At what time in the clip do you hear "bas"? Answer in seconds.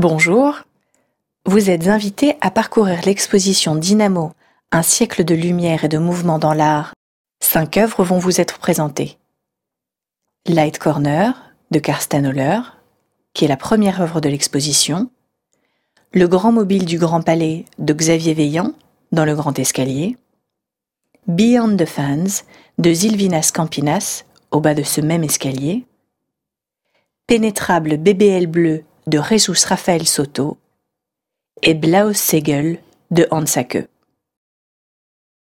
24.60-24.72